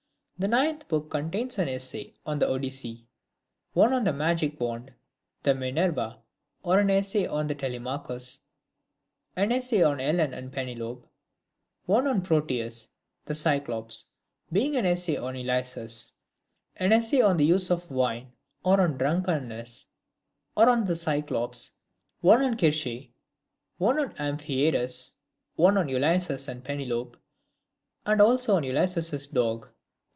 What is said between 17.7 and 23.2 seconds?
Wine, or on Drunkenness, or on the Cyclops; one on Circe;